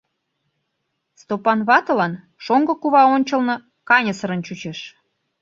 Стопан 1.21 1.59
ватылан 1.69 2.13
шоҥго 2.43 2.73
кува 2.81 3.03
ончылно 3.15 3.55
каньысырын 3.89 4.41
чучеш. 4.45 4.79